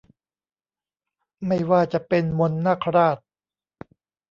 [1.45, 3.17] ไม่ว่าจะเป็น มนต์นาคราช